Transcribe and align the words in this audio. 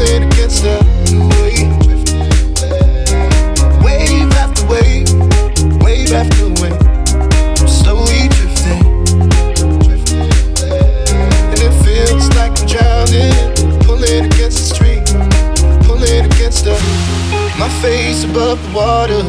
against 0.00 0.62
the 0.62 0.78
wave. 1.38 1.70
Wave 3.82 4.32
after 4.32 4.66
wave, 4.66 5.08
wave 5.82 6.12
after 6.12 6.48
wave. 6.60 6.80
I'm 7.60 7.68
slowly 7.68 8.28
drifting. 8.28 8.84
And 11.50 11.60
it 11.60 11.74
feels 11.84 12.28
like 12.36 12.52
I'm 12.58 12.66
drowning. 12.66 13.80
Pulling 13.80 14.26
against 14.26 14.74
the 14.74 15.02
pulling 15.86 16.24
against 16.26 16.64
the. 16.64 16.72
My 17.58 17.68
face 17.80 18.24
above 18.24 18.62
the 18.62 18.72
water. 18.74 19.22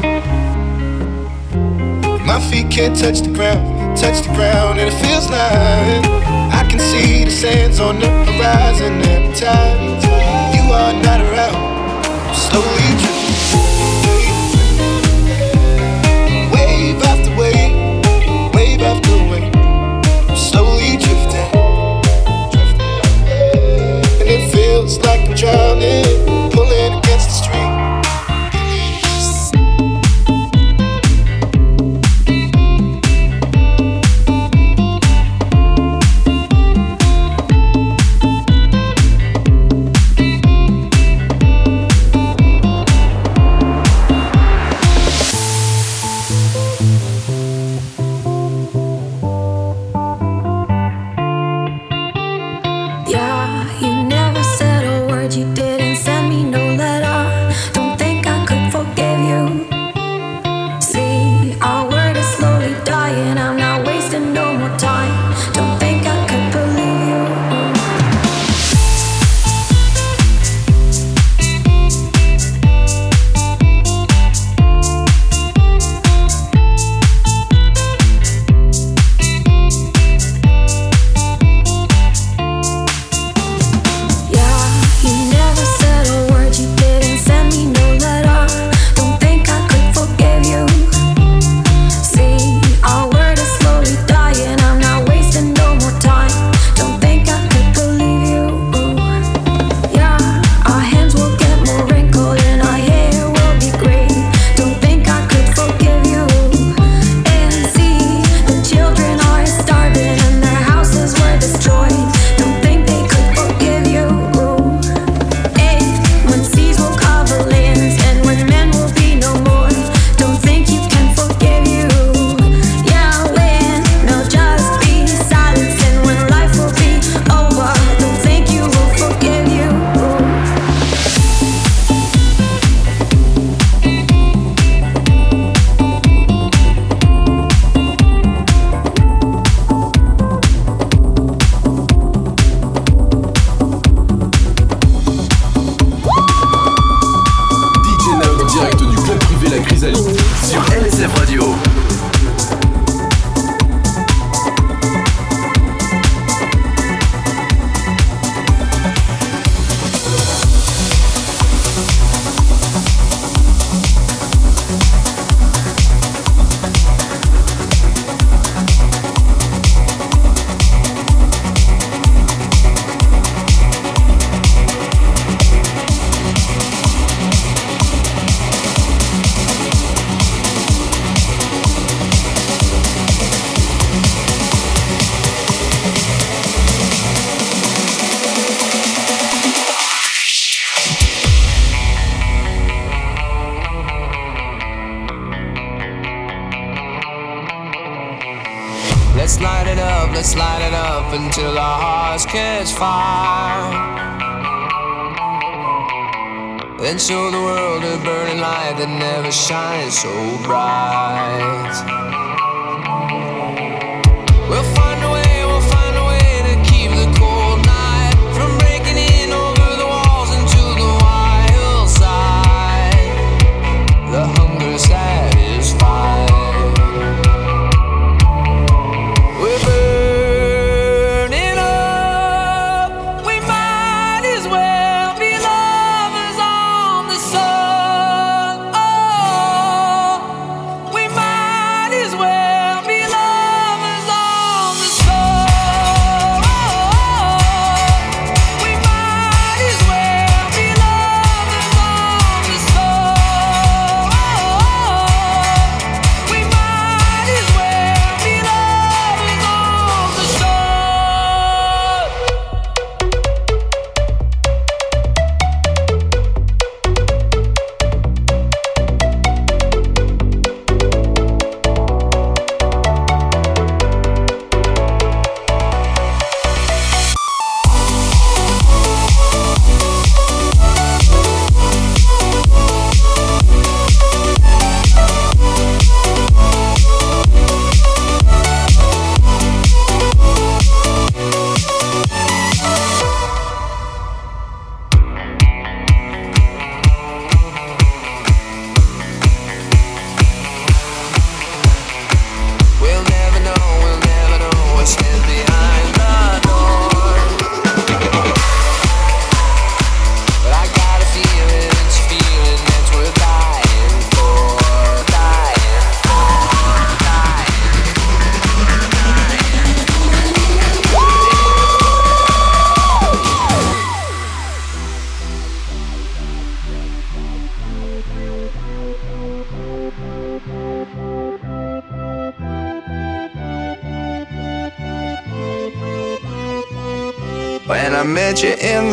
My 2.25 2.39
feet 2.50 2.72
can't 2.72 2.97
touch 2.97 3.22
the 3.22 3.31
ground, 3.31 3.97
touch 3.97 4.25
the 4.25 4.33
ground, 4.33 4.79
and 4.79 4.91
it 4.91 4.97
feels 5.05 5.29
like 5.29 6.05
I 6.52 6.66
can 6.67 6.79
see 6.79 7.23
the 7.23 7.31
sands 7.31 7.79
on 7.79 8.00
the 8.00 8.07
horizon 8.07 9.02
every 9.03 10.54
are 10.75 10.93
not 10.93 11.21
around. 11.21 12.35
Slowly 12.35 12.89
drifting, 13.01 13.64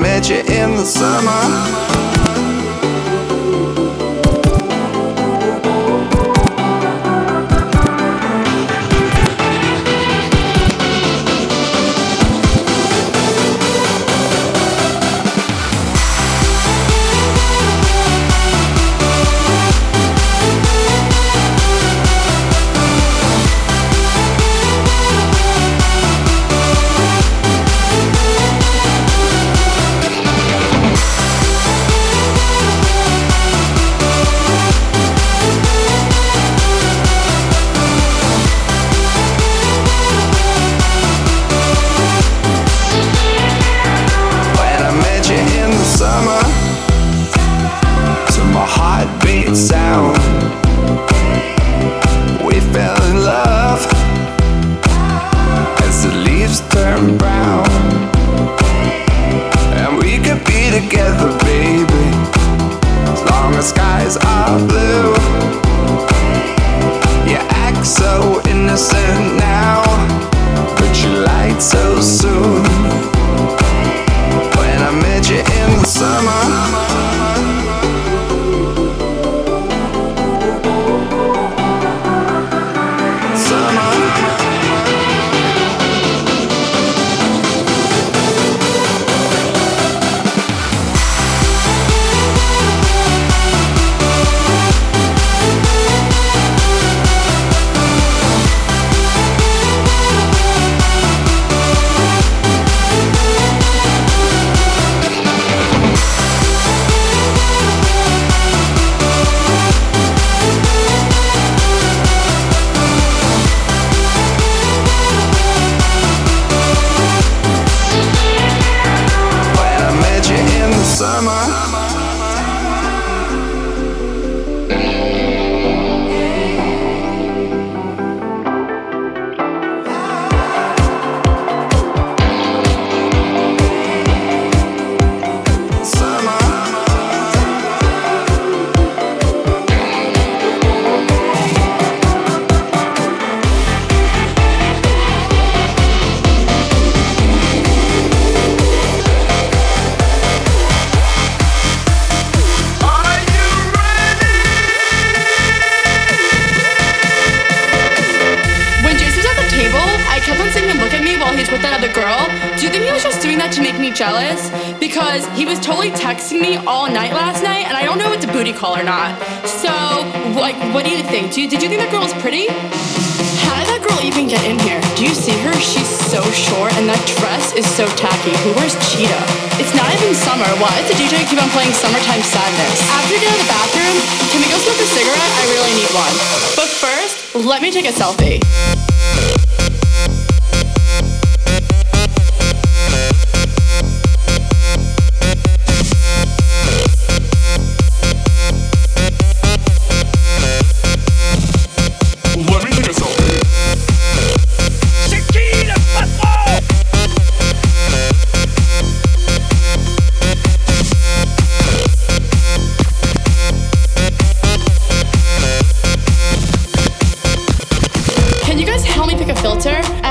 met 0.00 0.28
you 0.28 0.38
in 0.38 0.76
the 0.76 0.84
summer. 0.84 2.05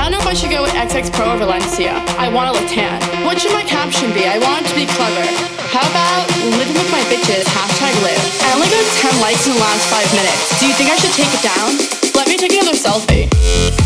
Don't 0.06 0.22
know 0.22 0.22
if 0.22 0.30
I 0.30 0.38
should 0.38 0.54
go 0.54 0.62
with 0.62 0.70
XX 0.70 1.10
Pro 1.12 1.34
or 1.34 1.36
Valencia. 1.36 1.90
I 2.14 2.30
want 2.30 2.46
to 2.46 2.54
look 2.54 2.70
tan. 2.70 3.02
What 3.26 3.40
should 3.40 3.50
my 3.50 3.64
caption 3.64 4.14
be? 4.14 4.22
I 4.22 4.38
want 4.38 4.62
it 4.62 4.70
to 4.70 4.76
be 4.78 4.86
clever. 4.86 5.26
How 5.74 5.82
about 5.82 6.30
living 6.62 6.78
with 6.78 6.90
my 6.92 7.02
bitches, 7.10 7.42
hashtag 7.42 7.90
live. 8.06 8.22
I 8.46 8.54
only 8.54 8.70
got 8.70 8.86
10 9.02 9.20
likes 9.20 9.48
in 9.48 9.54
the 9.54 9.58
last 9.58 9.82
5 9.90 10.06
minutes. 10.14 10.60
Do 10.60 10.68
you 10.68 10.74
think 10.74 10.90
I 10.90 10.96
should 11.02 11.10
take 11.10 11.34
it 11.34 11.42
down? 11.42 11.74
Let 12.14 12.28
me 12.28 12.38
take 12.38 12.52
another. 12.52 12.78
Selfie. 12.78 13.85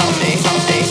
Something. 0.43 0.90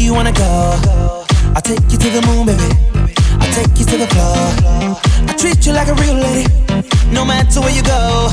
You 0.00 0.14
wanna 0.14 0.32
go? 0.32 0.80
I'll 1.54 1.62
take 1.62 1.82
you 1.92 1.98
to 1.98 2.10
the 2.10 2.22
moon, 2.26 2.46
baby. 2.46 2.62
I'll 3.40 3.52
take 3.52 3.78
you 3.78 3.84
to 3.84 3.96
the 3.98 4.06
floor. 4.08 4.96
I 5.28 5.34
treat 5.36 5.66
you 5.66 5.72
like 5.72 5.88
a 5.88 5.94
real 5.94 6.14
lady, 6.14 6.46
no 7.12 7.24
matter 7.24 7.60
where 7.60 7.74
you 7.74 7.82
go. 7.82 8.30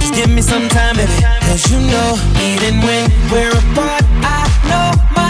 Just 0.00 0.14
give 0.14 0.30
me 0.30 0.42
some 0.42 0.68
time, 0.68 0.96
baby. 0.96 1.12
Cause 1.46 1.70
you 1.70 1.78
know, 1.78 2.18
even 2.40 2.80
when 2.82 3.10
we're 3.30 3.50
apart, 3.50 4.02
I 4.24 4.42
know 4.68 4.90
my 5.14 5.27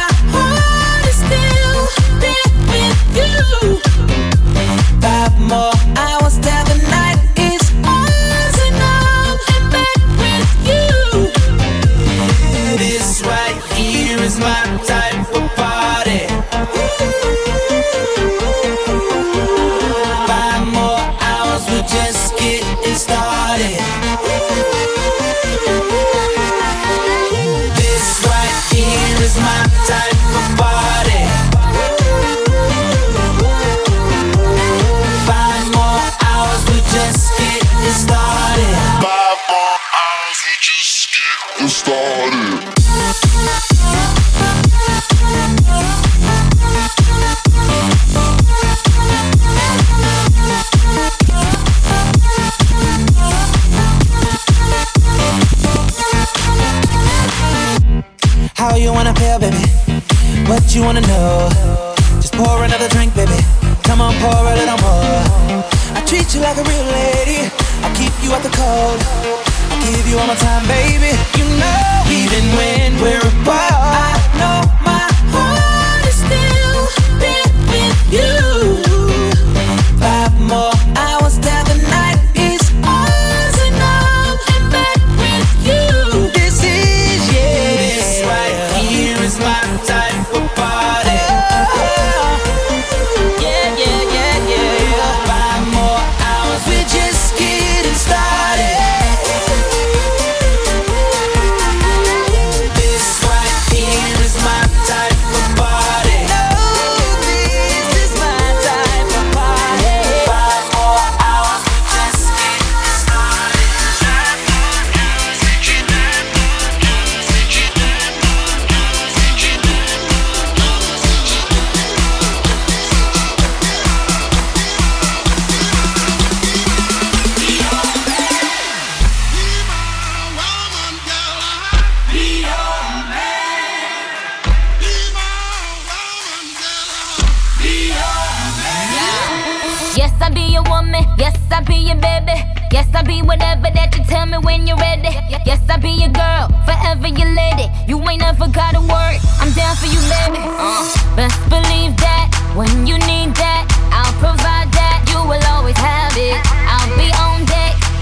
my 29.41 29.63
time. 29.87 30.08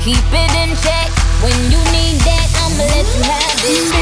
Keep 0.07 0.19
it 0.19 0.55
in 0.63 0.77
check. 0.77 1.11
When 1.43 1.59
you 1.65 1.83
need 1.91 2.21
that, 2.21 2.47
I'ma 2.63 2.85
let 2.85 3.07
you 3.17 3.23
have 3.25 3.59
it. 3.65 3.96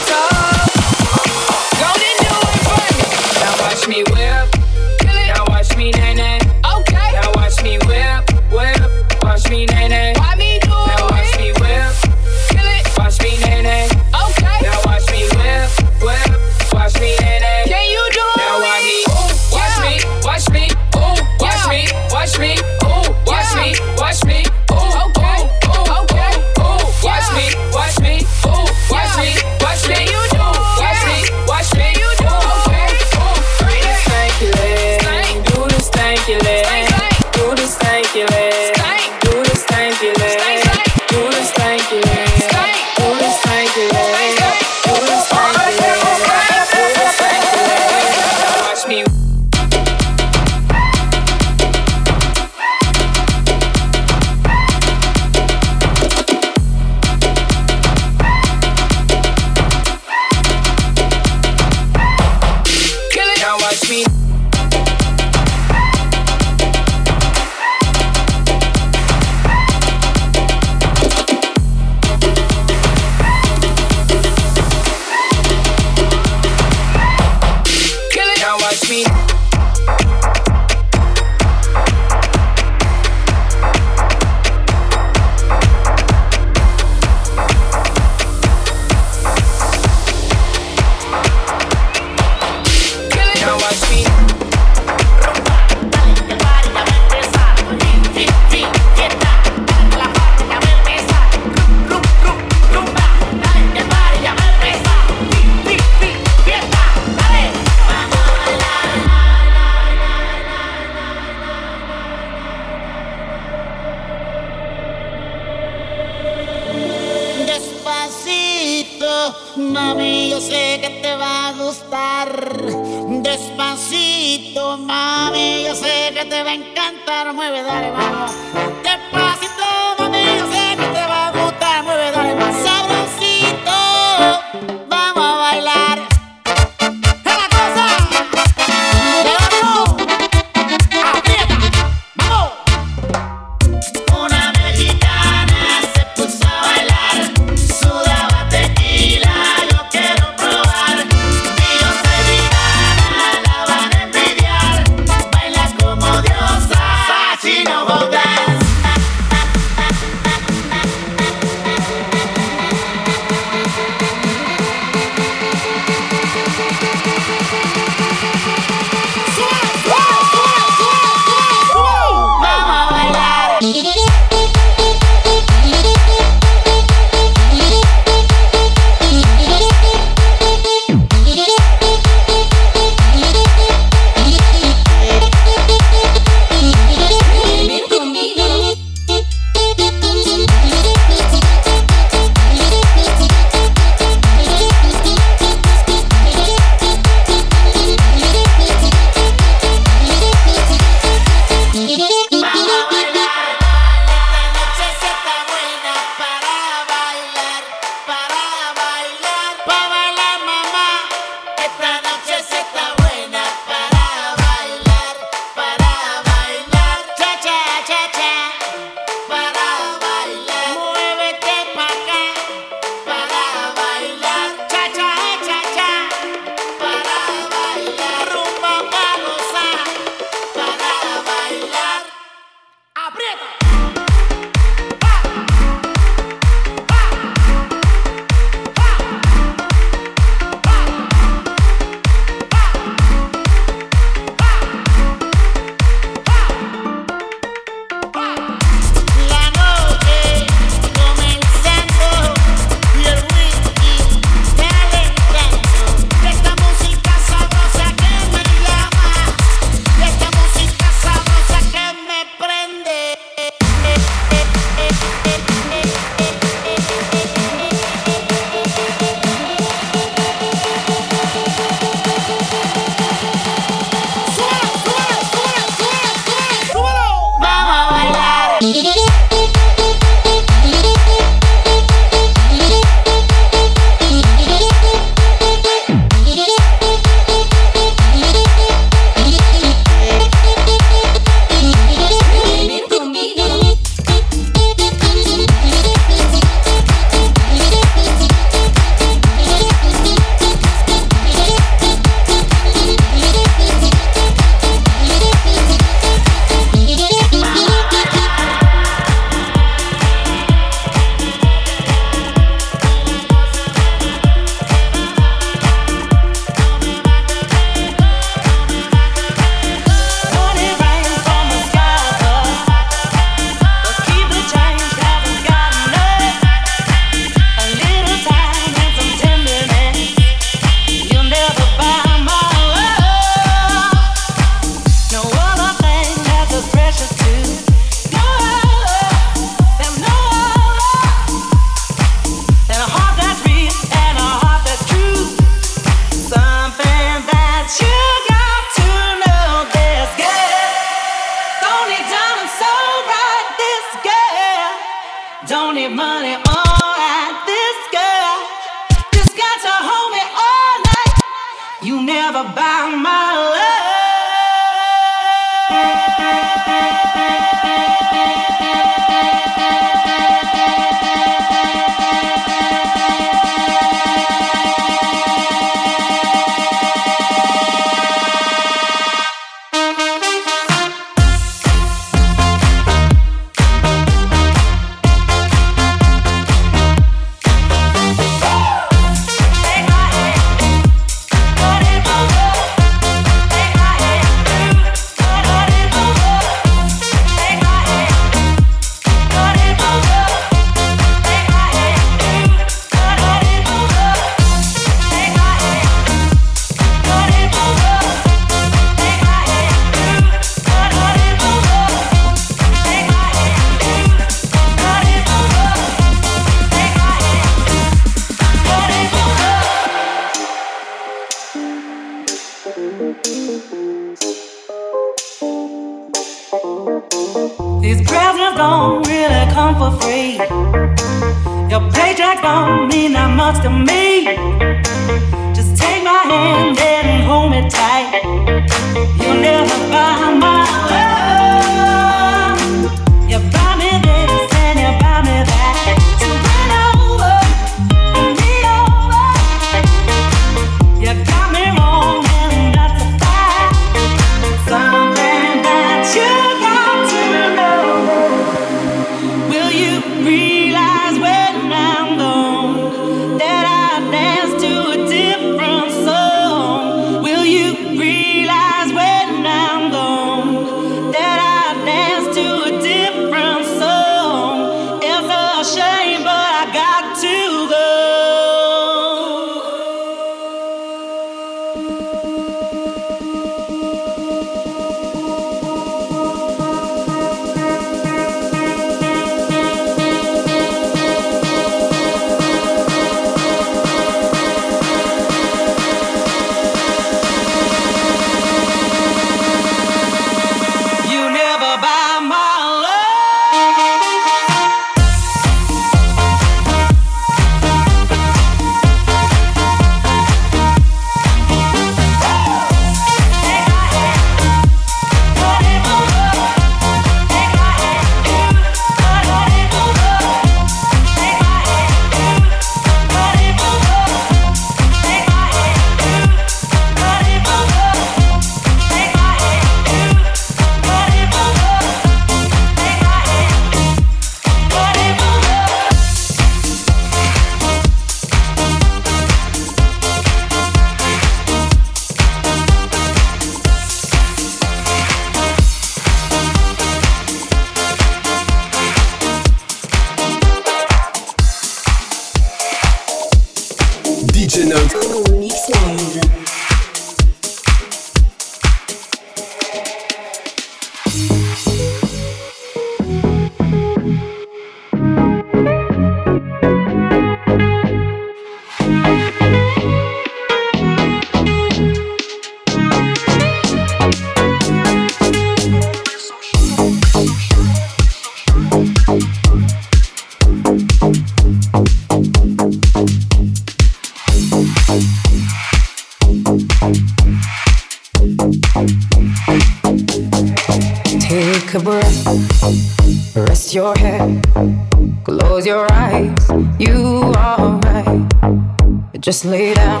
Just 599.20 599.44
lay 599.44 599.74
down 599.74 600.00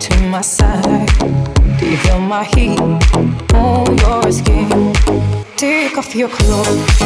to 0.00 0.20
my 0.28 0.40
side. 0.40 1.06
Do 1.78 1.88
you 1.88 1.96
feel 1.96 2.18
my 2.18 2.42
heat 2.42 2.80
on 3.54 3.98
your 3.98 4.32
skin? 4.32 4.92
Take 5.56 5.96
off 5.96 6.12
your 6.16 6.28
clothes, 6.28 6.98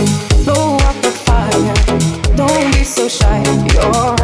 blow 0.45 0.77
up 0.77 0.97
the 1.03 1.11
fire. 1.27 1.75
Don't 2.37 2.73
be 2.73 2.85
so 2.85 3.07
shy. 3.09 3.43
You're 3.75 4.24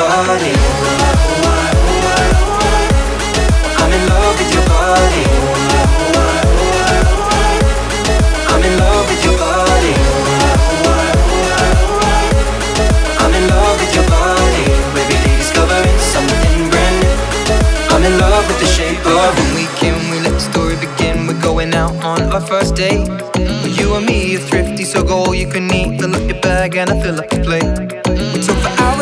Body. 0.00 0.56
I'm 3.80 3.92
in 3.92 4.02
love 4.08 4.34
with 4.40 4.50
your 4.56 4.64
body. 4.64 5.24
I'm 8.48 8.62
in 8.64 8.74
love 8.80 9.04
with 9.10 9.22
your 9.26 9.36
body. 9.36 9.94
I'm 13.20 13.32
in 13.34 13.44
love 13.52 13.76
with 13.80 13.92
your 13.94 14.08
body. 14.08 14.64
Every 14.96 15.18
day 15.24 15.36
discovering 15.36 15.98
something 16.14 16.70
brand 16.72 16.96
new. 17.02 17.16
I'm 17.92 18.02
in 18.02 18.16
love 18.18 18.48
with 18.48 18.58
the 18.64 18.70
shape 18.76 19.04
of 19.04 19.30
when 19.36 19.50
we 19.54 19.66
came, 19.76 20.00
we 20.10 20.20
let 20.20 20.32
the 20.32 20.40
story 20.40 20.76
begin. 20.76 21.26
We're 21.26 21.42
going 21.42 21.74
out 21.74 21.94
on 22.02 22.22
our 22.32 22.40
first 22.40 22.74
date. 22.74 23.06
You 23.76 23.96
and 23.96 24.06
me 24.06 24.36
are 24.36 24.40
thrifty, 24.48 24.84
so 24.84 25.04
go 25.04 25.24
all 25.24 25.34
you 25.34 25.46
can 25.46 25.70
eat. 25.74 26.00
Fill 26.00 26.16
up 26.16 26.26
your 26.26 26.40
bag 26.40 26.76
and 26.76 26.88
I 26.88 27.02
fill 27.02 27.18
up 27.20 27.28
the 27.28 27.40
plate. 27.44 27.99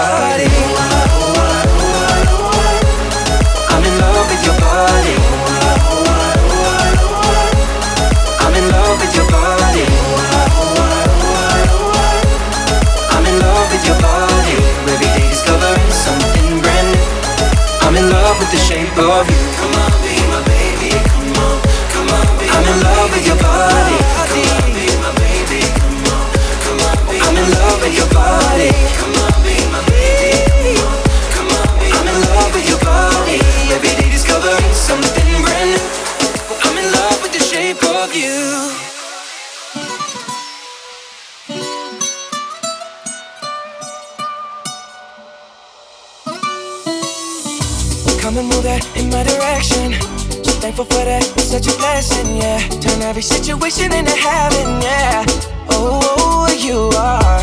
Body. 0.00 0.49
Of 38.10 38.16
you. 38.16 38.70
Come 48.20 48.38
and 48.38 48.48
move 48.48 48.62
that 48.62 48.84
in 48.96 49.10
my 49.10 49.22
direction. 49.24 49.92
So 50.44 50.52
thankful 50.60 50.84
for 50.84 51.04
that, 51.04 51.22
it's 51.36 51.50
such 51.50 51.66
a 51.66 51.76
blessing, 51.78 52.36
yeah. 52.36 52.58
Turn 52.80 53.02
every 53.02 53.22
situation 53.22 53.92
into 53.92 54.12
heaven, 54.12 54.80
yeah. 54.82 55.24
Oh, 55.68 56.48
you 56.58 56.90
are 56.98 57.42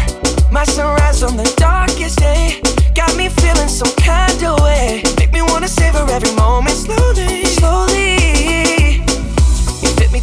my 0.51 0.63
sunrise 0.63 1.23
on 1.23 1.37
the 1.37 1.51
darkest 1.57 2.19
day. 2.19 2.61
Got 2.95 3.15
me 3.15 3.29
feeling 3.29 3.69
some 3.69 3.93
kind 3.95 4.43
of 4.43 4.59
way. 4.61 5.03
Make 5.17 5.31
me 5.31 5.41
wanna 5.41 5.67
savor 5.67 6.05
every 6.09 6.33
moment 6.35 6.75
slowly, 6.75 7.45
slowly. 7.45 8.16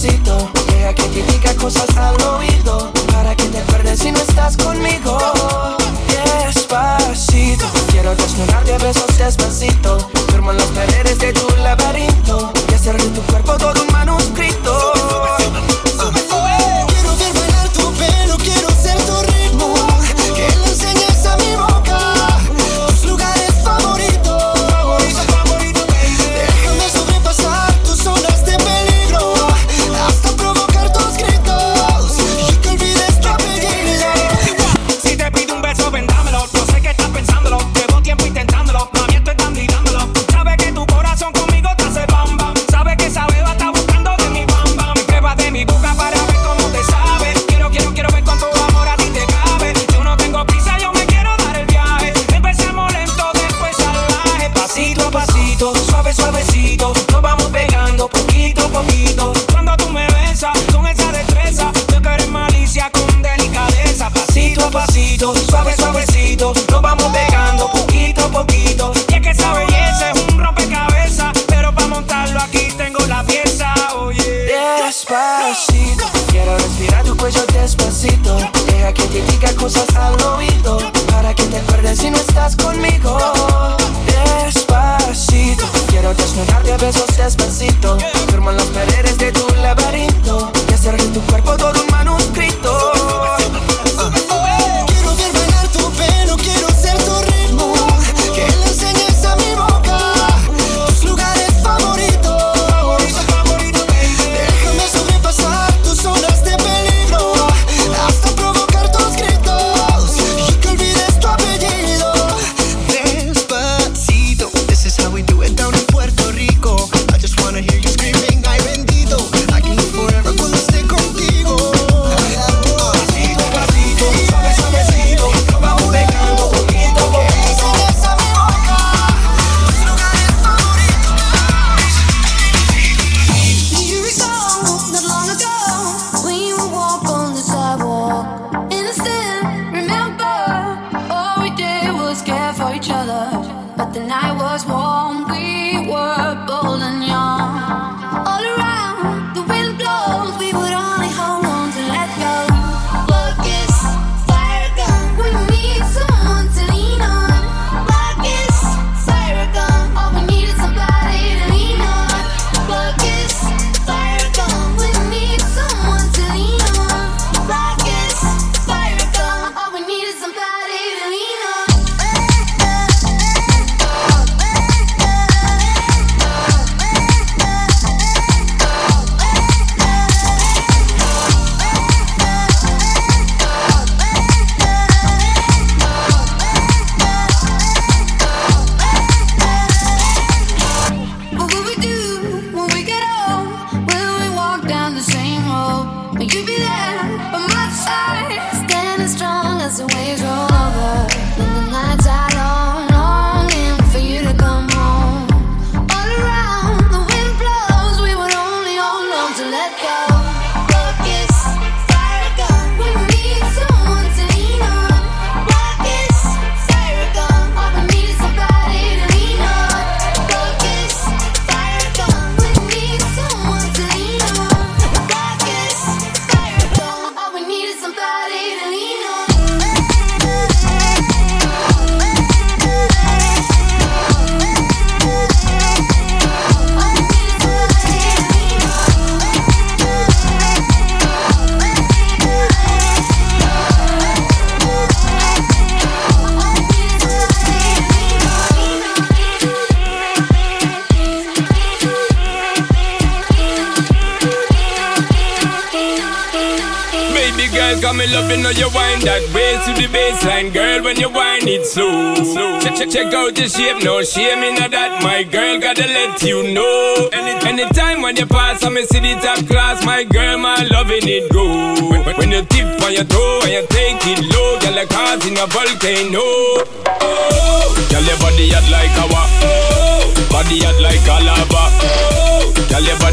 despacito. 0.00 0.50
Deja 0.68 0.94
que 0.94 1.02
te 1.04 1.22
diga 1.32 1.54
cosas 1.56 1.96
al 1.96 2.20
oído. 2.22 2.92
Para 3.12 3.34
que 3.34 3.44
te 3.44 3.58
acuerdes 3.58 3.98
si 4.00 4.12
no 4.12 4.18
estás 4.18 4.56
conmigo. 4.56 5.18
Despacito, 6.46 7.66
quiero 7.90 8.14
desnudarte 8.14 8.74
a 8.74 8.78
besos 8.78 9.18
despacito. 9.18 9.98
Firmo 10.30 10.52
en 10.52 10.58
las 10.58 10.66
paredes 10.66 11.18
de 11.18 11.32
tu 11.32 11.48
laberinto. 11.62 12.17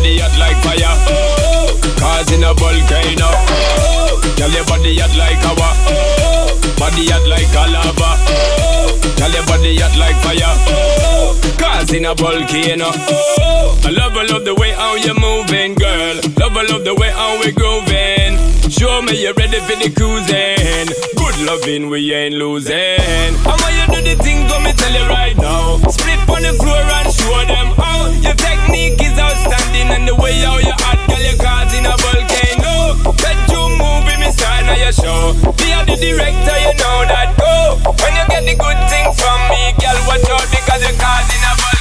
body 0.05 0.19
hot 0.19 0.37
like 0.37 0.57
fire. 0.61 0.93
Oh, 1.09 2.33
in 2.33 2.43
a 2.43 2.53
volcano. 2.53 3.25
Oh, 3.25 4.21
girl, 4.37 4.51
your 4.51 4.65
body 4.65 4.97
hot 4.99 5.15
like 5.17 5.41
lava. 5.41 5.69
Oh, 5.89 6.53
body 6.77 7.09
hot 7.09 7.25
like 7.27 7.49
lava. 7.73 8.09
Oh, 8.29 8.93
girl, 9.17 9.31
your 9.33 9.45
body 9.45 9.77
hot 9.81 9.97
like 9.97 10.17
fire. 10.21 10.53
Oh, 10.69 11.33
in 11.91 12.05
a 12.05 12.13
volcano. 12.13 12.91
Oh, 12.93 13.79
I 13.83 13.89
love, 13.89 14.17
I 14.17 14.25
love 14.25 14.45
the 14.45 14.53
way 14.53 14.71
how 14.73 14.95
you're 14.95 15.19
moving, 15.19 15.73
girl. 15.73 16.15
Love, 16.37 16.57
I 16.57 16.63
love 16.69 16.83
the 16.83 16.93
way 16.93 17.09
how 17.09 17.39
we're 17.39 17.51
grooving. 17.51 18.24
Show 18.69 19.01
me 19.03 19.21
you're 19.21 19.33
ready 19.35 19.59
for 19.61 19.77
the 19.77 19.93
cruising. 19.93 20.89
Good 21.15 21.37
loving, 21.45 21.89
we 21.89 22.13
ain't 22.13 22.33
losing. 22.35 22.73
And 22.75 23.37
when 23.45 23.73
you 23.77 23.85
do 23.93 23.99
the 24.01 24.15
thing, 24.23 24.47
let 24.49 24.63
me 24.65 24.73
tell 24.73 24.91
you 24.91 25.05
right 25.07 25.37
now. 25.37 25.77
Split 25.89 26.19
on 26.27 26.41
the 26.41 26.53
floor 26.57 26.81
and 26.81 27.07
show 27.13 27.45
them 27.45 27.77
how 27.77 28.09
your 28.25 28.33
technique 28.33 28.99
is 28.99 29.17
outstanding 29.21 29.93
and 29.93 30.07
the 30.07 30.15
way 30.15 30.33
how 30.41 30.57
you 30.57 30.73
act, 30.81 31.07
girl, 31.07 31.21
you're 31.21 31.37
causing 31.37 31.85
a 31.85 31.93
volcano. 31.93 32.97
Bedroom 33.21 33.77
movie, 33.77 34.17
me 34.17 34.33
star 34.33 34.61
now 34.65 34.75
your 34.75 34.91
show. 34.91 35.37
Be 35.61 35.69
the 35.85 35.95
director, 36.01 36.57
you 36.65 36.73
know 36.81 37.05
that 37.05 37.37
go. 37.37 37.79
When 37.85 38.11
you 38.17 38.25
get 38.33 38.43
the 38.49 38.55
good 38.57 38.79
thing 38.89 39.07
from 39.13 39.39
me, 39.53 39.77
girl, 39.77 39.97
watch 40.09 40.25
out 40.33 40.49
because 40.49 40.81
you're 40.81 40.97
causing 40.97 41.43
a 41.45 41.53
volcano. 41.53 41.74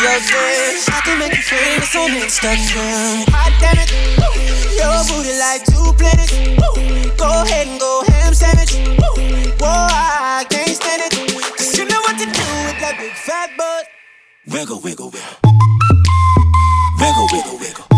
Roses. 0.00 0.88
I 0.88 1.00
can 1.04 1.18
make 1.18 1.36
you 1.36 1.42
famous 1.42 1.94
on 1.96 2.10
Instagram. 2.16 3.28
Hot 3.28 3.52
damn 3.60 3.76
it, 3.76 3.92
woo. 4.16 4.32
your 4.80 5.04
booty 5.08 5.36
like 5.36 5.64
two 5.68 5.92
planets. 6.00 6.32
Woo. 6.32 7.12
Go 7.16 7.28
ahead 7.44 7.66
and 7.68 7.78
go 7.80 8.02
ham 8.08 8.32
sandwich. 8.34 8.72
Woo. 8.96 9.12
Whoa, 9.60 9.68
I 9.68 10.46
can't 10.48 10.70
stand 10.70 11.02
it. 11.04 11.12
Cause 11.56 11.76
you 11.76 11.84
know 11.84 12.00
what 12.00 12.16
to 12.18 12.24
do 12.24 12.46
with 12.66 12.80
that 12.80 12.96
big 12.98 13.12
fat 13.12 13.50
butt. 13.56 13.86
Wiggle, 14.46 14.80
wiggle. 14.80 15.12
Wiggle, 16.98 17.28
wiggle, 17.32 17.58
wiggle. 17.58 17.60
Wiggle, 17.60 17.91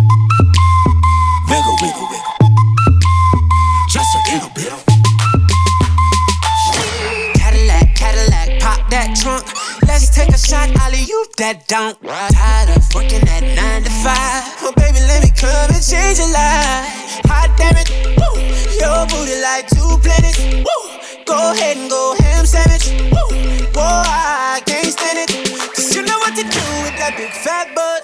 a 10.35 10.39
shot, 10.39 10.68
Ollie, 10.82 11.07
you 11.07 11.26
that 11.39 11.68
dunk. 11.70 12.03
Tired 12.03 12.74
of 12.74 12.82
working 12.91 13.22
at 13.22 13.47
nine 13.55 13.87
to 13.87 13.93
five. 14.03 14.43
Oh, 14.66 14.74
baby, 14.74 14.99
let 15.07 15.22
me 15.22 15.30
come 15.30 15.70
and 15.70 15.78
change 15.78 16.18
your 16.18 16.30
life. 16.35 17.22
Hot 17.30 17.55
damn 17.55 17.78
it, 17.78 17.87
woo. 18.18 18.43
Your 18.74 19.07
booty 19.07 19.39
like 19.39 19.70
two 19.70 19.95
planets. 20.03 20.43
Woo. 20.59 20.78
Go 21.22 21.39
ahead 21.55 21.78
and 21.78 21.87
go 21.87 22.18
ham 22.18 22.47
sandwich. 22.47 22.91
Woo. 23.14 23.30
Whoa, 23.78 24.03
I 24.11 24.59
can't 24.66 24.91
stand 24.91 25.22
it. 25.22 25.30
Cause 25.70 25.95
you 25.95 26.03
know 26.03 26.18
what 26.18 26.35
to 26.35 26.43
do 26.43 26.64
with 26.82 26.99
that 26.99 27.14
big 27.14 27.30
fat 27.30 27.70
butt. 27.70 28.03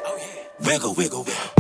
Wiggle, 0.63 0.95
wiggle, 0.95 1.27
wiggle. 1.27 1.51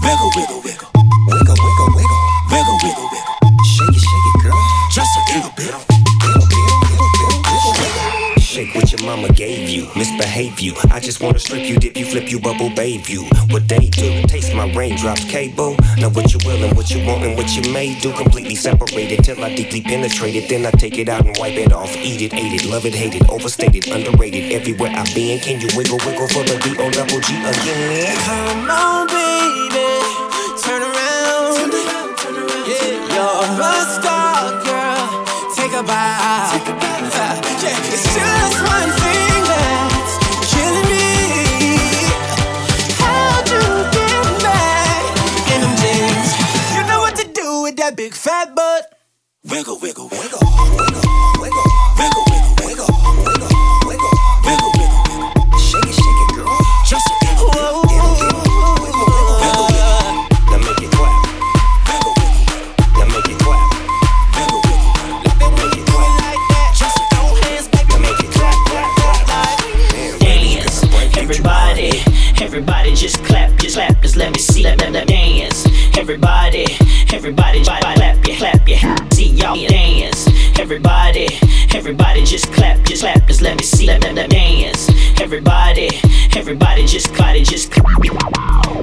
Wiggle, 0.00 0.32
wiggle, 0.32 0.60
wiggle. 0.64 0.88
Wiggle, 1.28 1.58
wiggle, 1.60 1.90
wiggle. 1.92 2.20
Wiggle, 2.48 2.78
wiggle, 2.80 3.08
wiggle. 3.12 3.36
Shake 3.68 3.92
it, 3.92 4.00
shake 4.00 4.26
it, 4.32 4.36
girl. 4.48 4.56
Just 4.88 5.12
a 5.12 5.22
little 5.36 5.52
bit. 5.60 6.00
Shake 8.50 8.74
what 8.74 8.89
mama 9.16 9.32
gave 9.32 9.68
you, 9.68 9.88
misbehave 9.96 10.60
you. 10.60 10.72
I 10.92 11.00
just 11.00 11.20
wanna 11.20 11.40
strip 11.40 11.68
you, 11.68 11.76
dip 11.76 11.96
you, 11.96 12.04
flip 12.04 12.30
you, 12.30 12.38
bubble 12.38 12.70
babe 12.70 13.06
you. 13.06 13.22
What 13.50 13.66
they 13.66 13.88
do, 13.88 14.22
taste 14.28 14.54
my 14.54 14.72
raindrops, 14.72 15.24
cable. 15.24 15.74
Know 15.98 16.10
what 16.10 16.32
you 16.32 16.38
will 16.46 16.62
and 16.62 16.76
what 16.76 16.90
you 16.92 17.04
want 17.04 17.24
and 17.24 17.36
what 17.36 17.50
you 17.56 17.72
may 17.72 17.98
do. 17.98 18.12
Completely 18.12 18.54
separated 18.54 19.24
till 19.24 19.42
I 19.42 19.56
deeply 19.56 19.80
penetrate 19.82 20.36
it. 20.36 20.48
Then 20.48 20.64
I 20.64 20.70
take 20.70 20.96
it 20.96 21.08
out 21.08 21.26
and 21.26 21.36
wipe 21.38 21.58
it 21.58 21.72
off. 21.72 21.90
Eat 21.96 22.20
it, 22.22 22.32
ate 22.34 22.54
it, 22.54 22.64
love 22.70 22.86
it, 22.86 22.94
hate 22.94 23.16
it, 23.16 23.28
overstated, 23.28 23.88
underrated. 23.88 24.52
Everywhere 24.52 24.92
I've 24.94 25.12
been, 25.12 25.40
can 25.40 25.60
you 25.60 25.68
wiggle, 25.76 25.98
wiggle 26.06 26.28
for 26.28 26.44
the 26.44 26.56
D 26.62 26.76
O 26.78 26.88
double 26.92 27.20
G 27.26 27.34
again? 27.34 28.14
Come 28.26 28.70
on, 28.70 29.08
baby. 29.08 29.90
Turn 30.62 30.82
around. 30.86 31.72
Yeah, 32.70 33.10
you're 33.14 33.58
a 33.58 33.74
star, 33.90 34.62
girl. 34.62 35.02
Take 35.56 35.72
a 35.72 35.82
bow. 35.82 36.99
Wiggle, 49.50 49.78
wiggle, 49.80 50.06
wiggle, 50.08 50.38
wiggle, 50.78 51.02
wiggle, 51.40 51.64
wiggle, 51.98 52.22
wiggle, 52.30 52.54
wiggle, 52.62 52.86
wiggle, 53.26 53.50
wiggle, 53.84 54.14
wiggle, 54.46 54.70
wiggle. 54.78 55.02
Shake 55.58 55.90
it, 55.90 55.94
shake 55.98 56.20
it, 56.22 56.30
girl. 56.36 56.46
Just 56.86 57.10
a 57.10 57.14
little 57.18 57.82
bit. 57.82 57.98
Now 59.50 59.58
make 59.58 59.74
it 59.74 59.90
clap. 59.90 60.06
Now 60.46 60.58
make 60.62 60.78
it 60.78 60.90
clap. 60.94 61.18
Now 62.94 63.06
make 63.10 63.26
it 63.26 63.38
clap. 63.42 63.66
Now 67.90 67.98
make 67.98 68.22
it 68.22 68.30
clap, 68.30 68.54
clap, 68.70 68.90
clap, 68.96 69.18
clap. 69.26 69.58
Aliens, 70.22 70.84
everybody, 71.18 71.90
everybody 72.40 72.94
just 72.94 73.24
clap, 73.24 73.58
just 73.58 73.74
clap, 73.74 74.00
just 74.00 74.14
let 74.14 74.32
me 74.32 74.38
see, 74.38 74.62
let, 74.62 74.78
let, 74.78 74.92
let 74.92 75.08
dance. 75.08 75.66
Everybody, 75.98 76.66
everybody, 77.12 77.64
just 77.64 77.99
clap, 78.22 78.28
yeah, 78.28 78.38
clap, 78.38 78.68
yeah, 78.68 79.08
see 79.10 79.30
y'all 79.30 79.68
dance. 79.68 80.28
Everybody, 80.58 81.28
everybody 81.74 82.24
just 82.24 82.52
clap, 82.52 82.82
just 82.86 83.02
clap, 83.02 83.26
just 83.26 83.42
let 83.42 83.56
me 83.58 83.64
see, 83.64 83.86
let, 83.86 84.02
let 84.14 84.30
dance. 84.30 84.88
Everybody, 85.20 85.88
everybody 86.36 86.84
just 86.86 87.12
clap, 87.14 87.36
just 87.36 87.72
clap. 87.72 87.86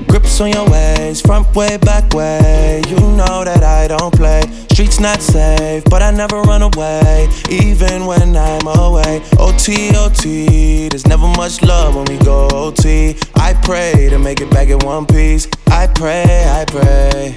Grips 0.07 0.39
on 0.41 0.51
your 0.51 0.69
ways, 0.69 1.21
front 1.21 1.55
way, 1.55 1.77
back 1.77 2.13
way. 2.13 2.81
You 2.87 2.99
know 2.99 3.43
that 3.43 3.63
I 3.63 3.87
don't 3.87 4.13
play. 4.13 4.41
Streets 4.71 4.99
not 4.99 5.21
safe, 5.21 5.83
but 5.85 6.01
I 6.03 6.11
never 6.11 6.41
run 6.41 6.61
away, 6.61 7.29
even 7.49 8.05
when 8.05 8.35
I'm 8.35 8.67
away. 8.67 9.21
OT, 9.39 9.89
OT, 9.95 10.87
there's 10.89 11.07
never 11.07 11.27
much 11.27 11.61
love 11.63 11.95
when 11.95 12.05
we 12.05 12.23
go 12.23 12.47
OT. 12.51 13.17
I 13.35 13.53
pray 13.63 14.07
to 14.09 14.19
make 14.19 14.41
it 14.41 14.51
back 14.51 14.69
in 14.69 14.79
one 14.79 15.05
piece. 15.05 15.47
I 15.67 15.87
pray, 15.87 16.45
I 16.47 16.65
pray. 16.65 17.35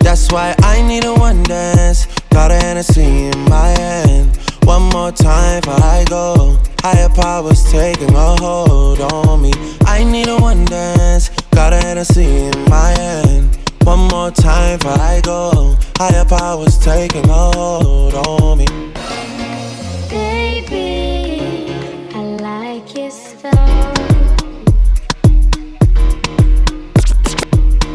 That's 0.00 0.30
why 0.32 0.54
I 0.62 0.82
need 0.82 1.04
a 1.04 1.14
one 1.14 1.42
dance. 1.44 2.06
Got 2.30 2.50
a 2.50 2.54
Hennessy 2.54 3.26
in 3.26 3.38
my 3.48 3.68
hand. 3.68 4.36
One 4.64 4.84
more 4.90 5.12
time 5.12 5.60
before 5.60 5.82
I 5.82 6.04
go. 6.08 6.58
Higher 6.80 7.08
powers 7.10 7.70
taking 7.70 8.14
a 8.14 8.36
hold 8.40 9.00
on 9.00 9.42
me. 9.42 9.52
I 9.84 10.02
need 10.04 10.28
a 10.28 10.38
one 10.38 10.64
dance. 10.64 11.30
Got 11.52 11.72
a 11.72 11.76
Hennessy 11.76 12.24
in 12.24 12.64
my 12.68 12.90
hand. 12.98 13.56
One 13.84 14.08
more 14.08 14.30
time 14.30 14.78
before 14.78 14.98
I 14.98 15.20
go. 15.22 15.76
Higher 15.96 16.24
powers 16.24 16.78
taking 16.78 17.28
a 17.28 17.50
hold 17.54 18.14
on 18.14 18.58
me. 18.58 18.66
Baby, 20.08 21.74
I 22.14 22.22
like 22.40 22.96
your 22.96 23.10
style. 23.10 23.94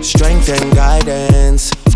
Strength 0.01 0.49
and 0.49 0.75
guidance, 0.75 1.71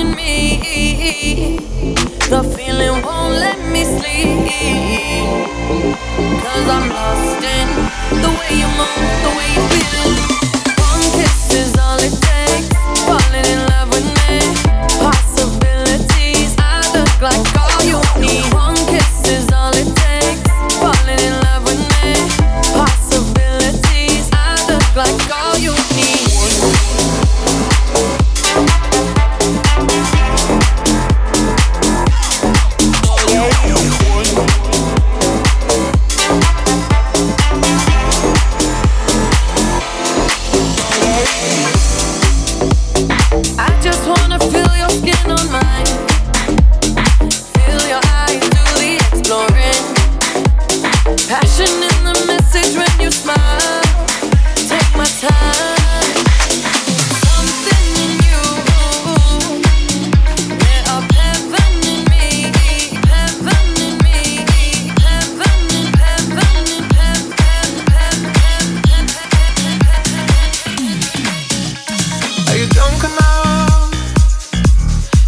in 0.00 0.14
me. 0.14 1.56
The 2.28 2.42
feeling 2.56 3.02
won't 3.02 3.34
let 3.44 3.58
me 3.72 3.82
sleep. 3.84 4.28
Cause 6.42 6.68
I'm 6.76 6.88
lost 6.90 7.42
in 7.56 7.68
the 8.24 8.30
way 8.38 8.52
you 8.60 8.68
move, 8.80 9.10
the 9.26 9.32
way 9.38 9.48
you 9.56 9.62
feel. 9.72 10.08
One 10.90 11.04
kiss 11.16 11.54
is 11.54 11.78
all 11.78 11.98
it 11.98 12.10
takes. 12.12 12.25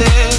hacer 0.00 0.29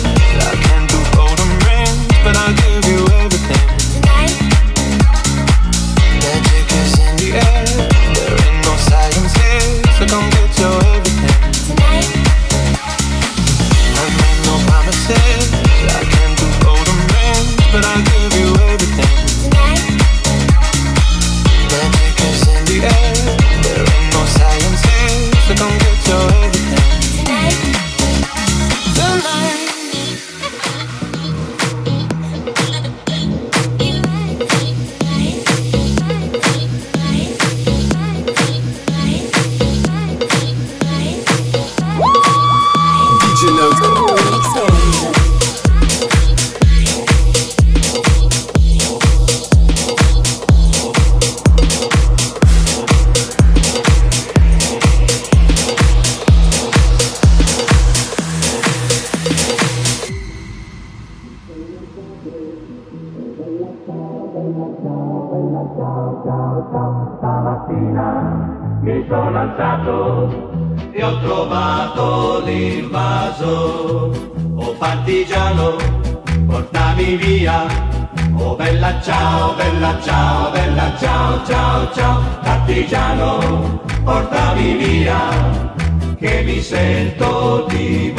Sento 86.72 87.66
di 87.68 88.11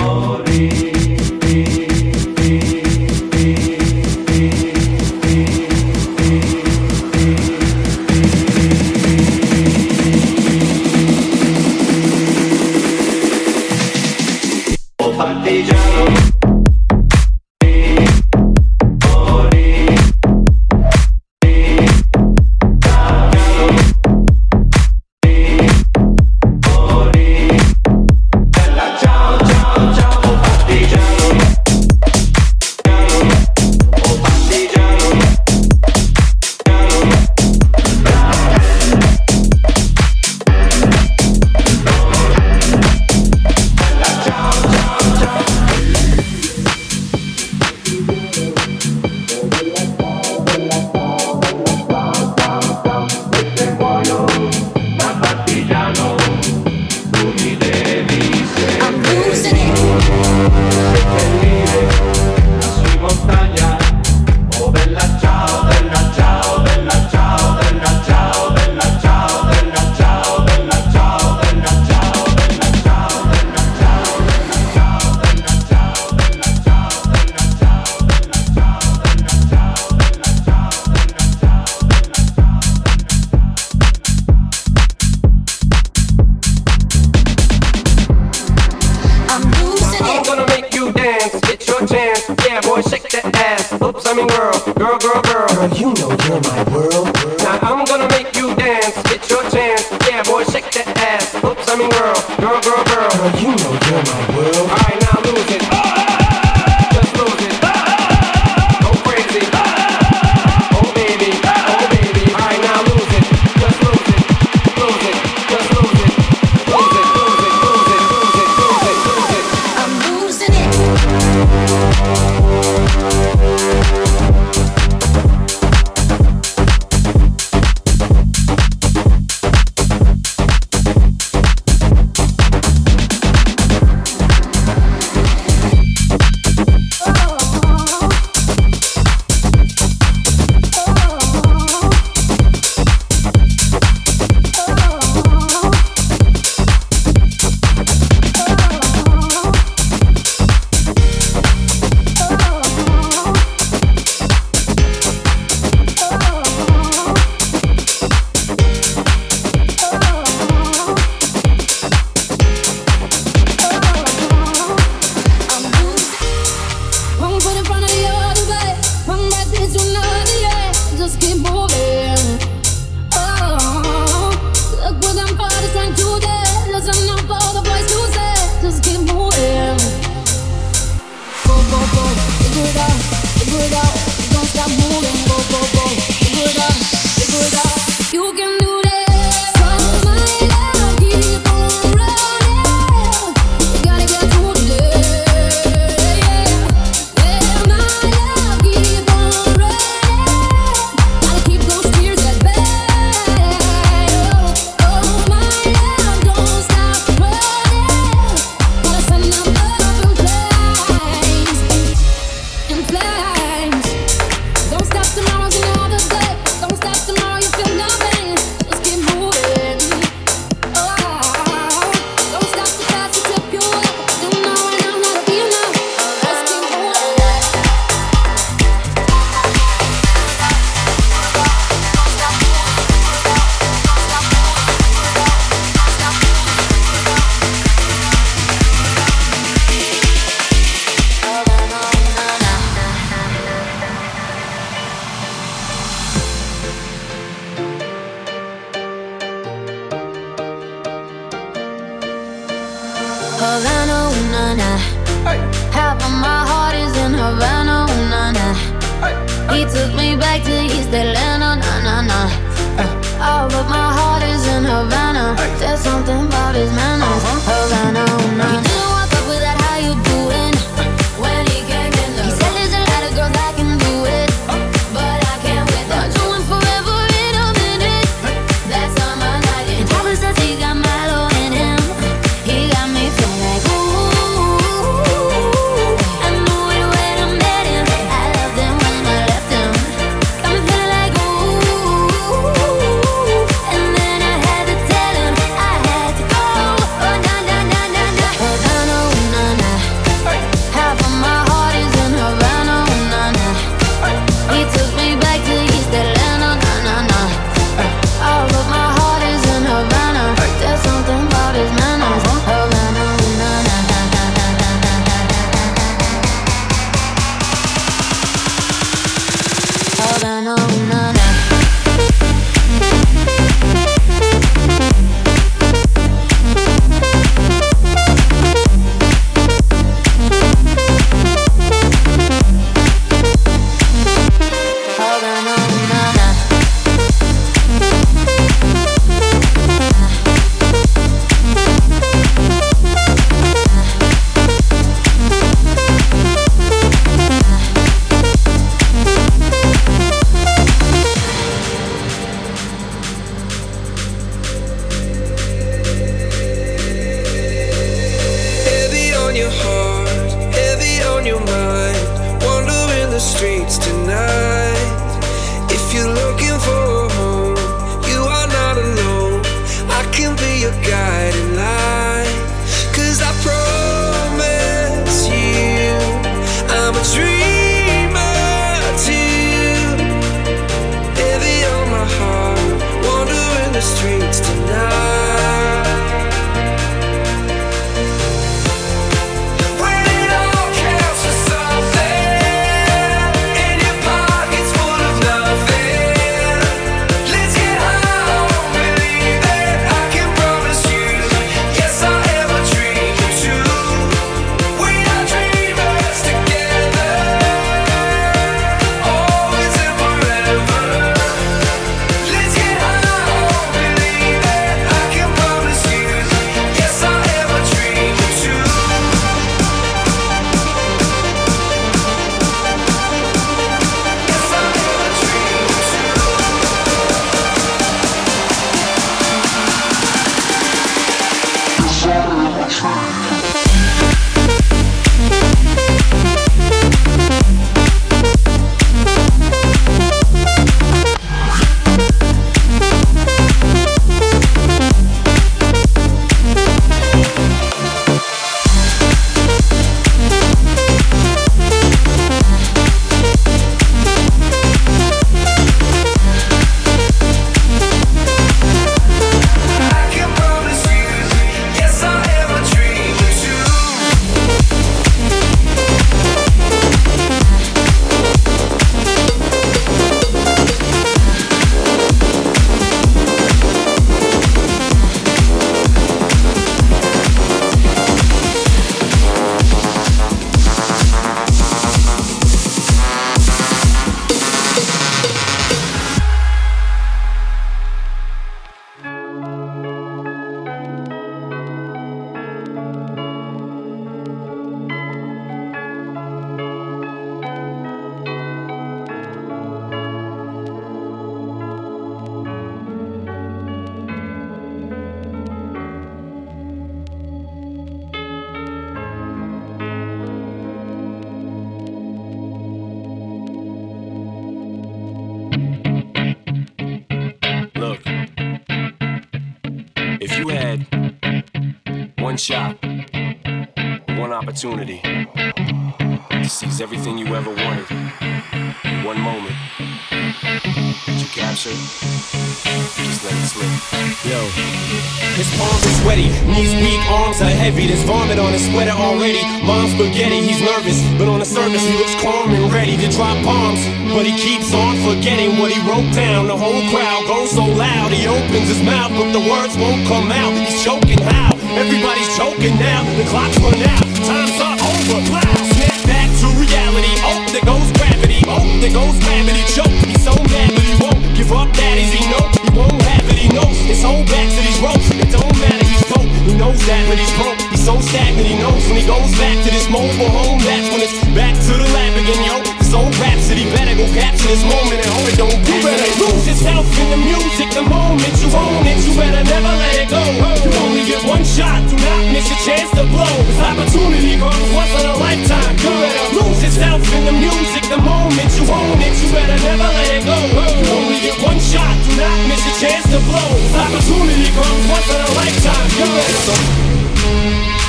he 568.53 568.61
knows 568.61 568.85
when 568.85 569.01
he 569.01 569.07
goes 569.09 569.33
back 569.41 569.57
to 569.65 569.71
this 569.73 569.89
mobile 569.89 570.29
home. 570.29 570.61
That's 570.61 570.89
when 570.93 571.01
it's 571.01 571.17
back 571.33 571.57
to 571.57 571.73
the 571.73 571.89
lab 571.97 572.13
again, 572.21 572.43
yo. 572.45 572.57
So 572.85 573.01
rhapsody 573.17 573.65
better 573.73 573.97
go 573.97 574.05
capture 574.13 574.53
this 574.53 574.61
moment 574.69 575.01
and 575.01 575.09
hope 575.17 575.29
it 575.33 575.41
don't 575.41 575.57
You 575.65 575.81
better 575.81 576.11
lose 576.21 576.45
yourself 576.45 576.85
in 577.01 577.09
the 577.17 577.21
music 577.25 577.73
the 577.73 577.85
moment 577.89 578.35
you 578.45 578.53
own 578.53 578.85
it. 578.85 579.01
You 579.09 579.17
better 579.17 579.41
never 579.41 579.73
let 579.73 579.95
it 579.97 580.09
go. 580.13 580.21
You 580.21 580.71
only 580.85 581.09
get 581.09 581.25
one 581.25 581.41
shot, 581.49 581.81
do 581.89 581.97
not 581.97 582.23
miss 582.29 582.45
your 582.53 582.61
chance 582.61 582.93
to 582.93 583.09
blow. 583.09 583.33
This 583.49 583.61
opportunity 583.65 584.37
comes 584.37 584.69
once 584.77 584.93
in 585.01 585.07
a 585.09 585.17
lifetime. 585.17 585.73
You 585.81 585.93
better 585.97 586.29
lose 586.37 586.61
yourself 586.61 587.01
in 587.17 587.23
the 587.25 587.37
music 587.41 587.89
the 587.89 588.01
moment 588.05 588.53
you 588.53 588.69
own 588.69 589.01
it. 589.01 589.17
You 589.17 589.29
better 589.33 589.57
never 589.65 589.89
let 589.89 590.13
it 590.13 590.25
go. 590.29 590.37
You 590.37 590.85
only 590.93 591.19
get 591.25 591.41
one 591.41 591.57
shot, 591.57 591.97
do 592.05 592.13
not 592.21 592.37
miss 592.53 592.61
your 592.69 592.77
chance 592.85 593.09
to 593.09 593.19
blow. 593.25 593.49
This 593.57 593.77
opportunity 593.81 594.49
comes 594.53 594.85
once 594.93 595.09
in 595.09 595.21
a 595.25 595.31
lifetime. 595.41 595.89
You 595.97 596.07
better. 596.13 597.82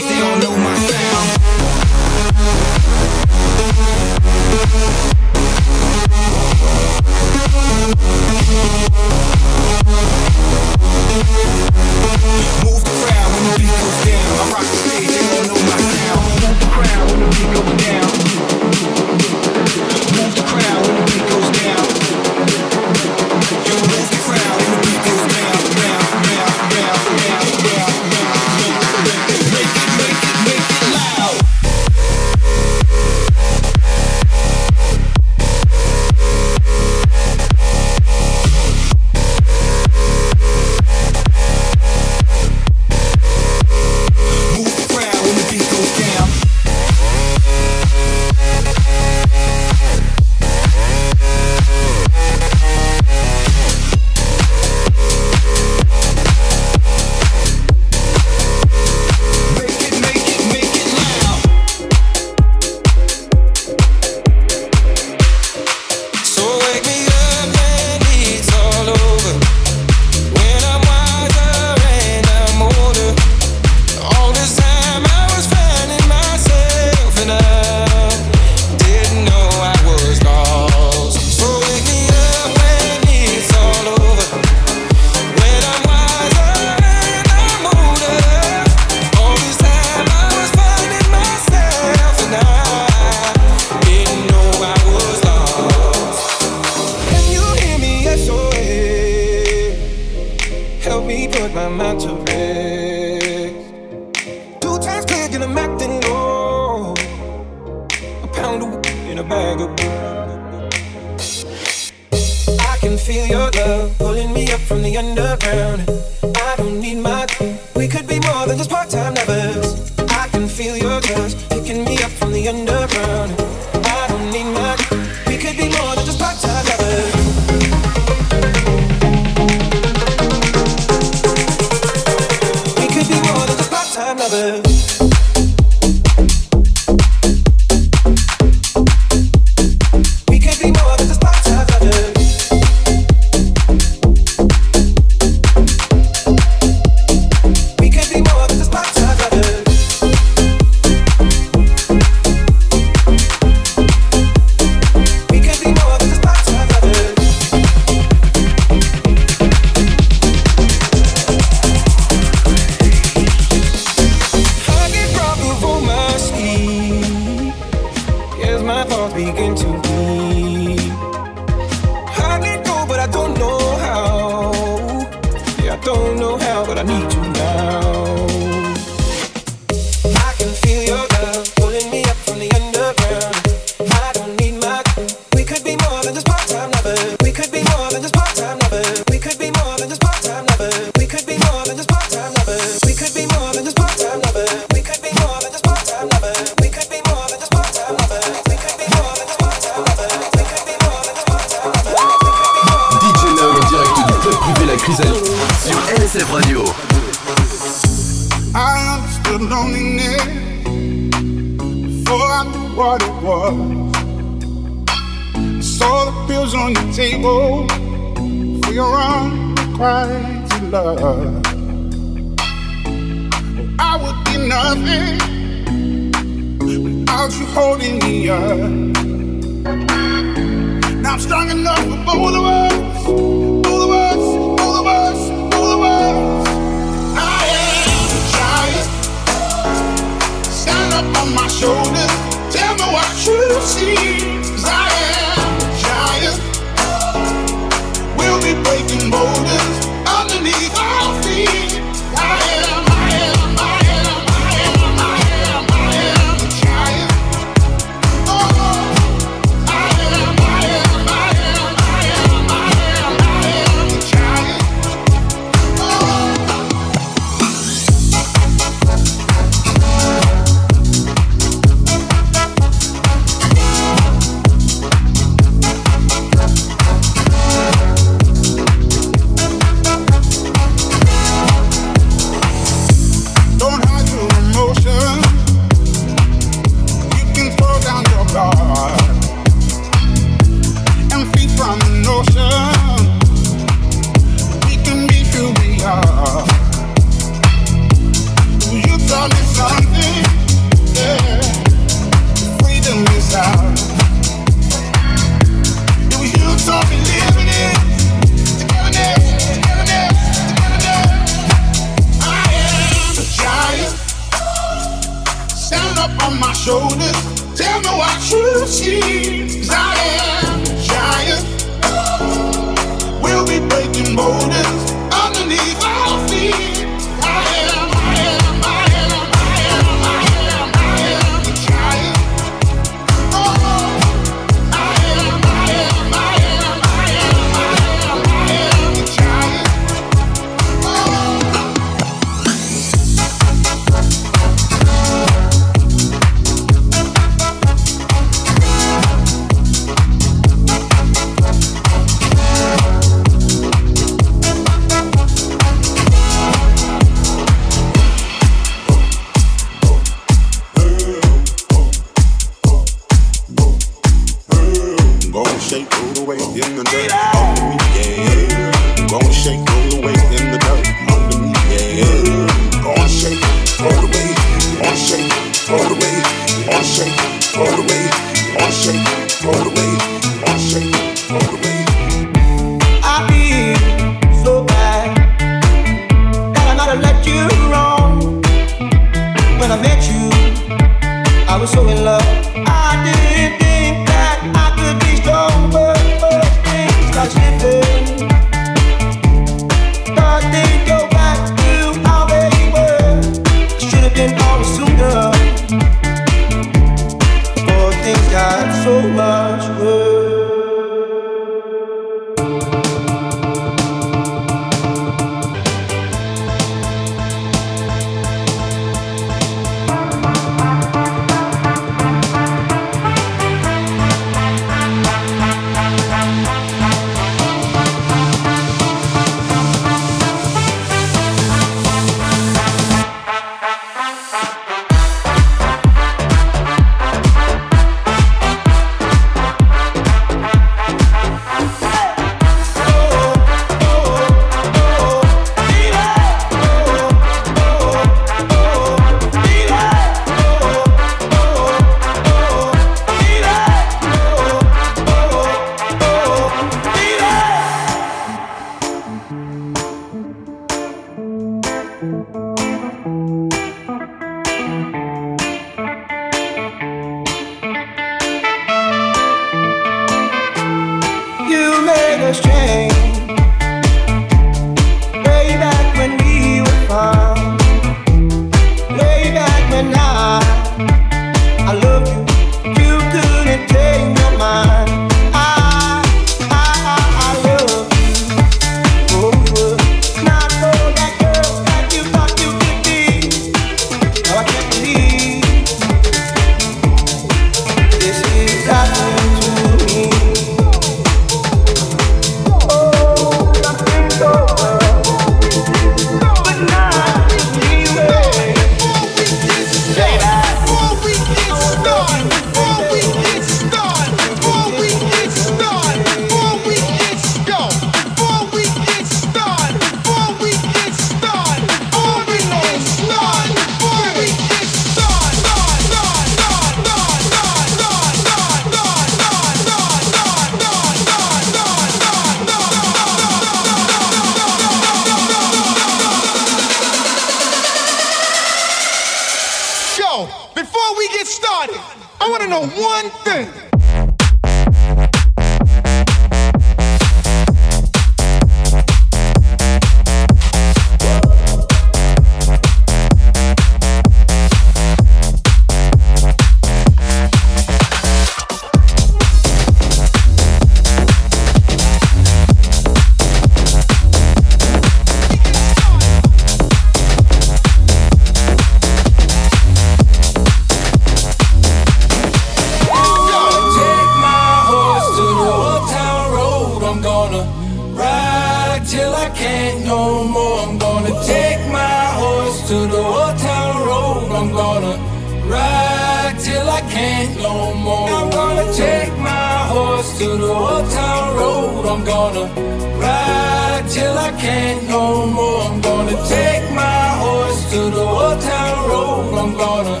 I'm 599.38 599.52
gonna 599.54 600.00